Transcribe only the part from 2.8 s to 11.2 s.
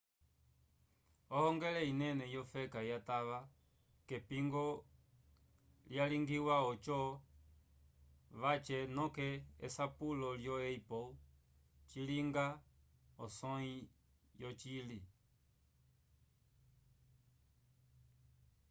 yatava k'epingo lyalingiwa oco vace noke esapulo lyo apple